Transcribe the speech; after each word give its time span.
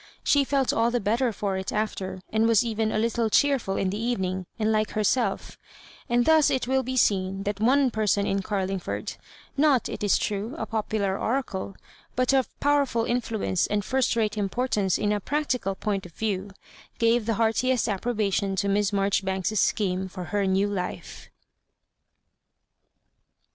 She 0.23 0.43
felt 0.43 0.73
all 0.73 0.89
the 0.89 0.99
better 0.99 1.31
for 1.31 1.57
it 1.57 1.71
after, 1.71 2.21
and 2.33 2.47
was 2.47 2.65
even 2.65 2.91
a 2.91 2.97
little 2.97 3.29
cheerful 3.29 3.75
in 3.77 3.91
the 3.91 3.99
evening, 4.01 4.47
and 4.57 4.71
like 4.71 4.93
hersell*; 4.93 5.39
and 6.09 6.25
thus 6.25 6.49
it 6.49 6.67
will 6.67 6.81
be 6.81 6.97
seen 6.97 7.43
that 7.43 7.59
one 7.59 7.91
person 7.91 8.25
in 8.25 8.41
Car 8.41 8.65
lingford— 8.65 9.15
^not, 9.59 9.93
it 9.93 10.03
is 10.03 10.17
true, 10.17 10.55
a 10.57 10.65
popular 10.65 11.19
orade, 11.19 11.75
but 12.15 12.33
of 12.33 12.49
powerful 12.59 13.05
influence 13.05 13.67
and 13.67 13.85
first 13.85 14.15
rate 14.15 14.37
importance 14.39 14.97
in 14.97 15.11
a 15.11 15.19
practical 15.19 15.75
point 15.75 16.07
of 16.07 16.13
view— 16.13 16.49
gave 16.97 17.27
the 17.27 17.35
heartiest 17.35 17.87
ap 17.87 18.01
probation 18.01 18.55
ta 18.57 18.67
Miss 18.67 18.91
Marjoribanks's 18.91 19.59
scheme 19.59 20.07
for 20.07 20.23
her 20.33 20.47
new 20.47 20.67
life. 20.67 21.29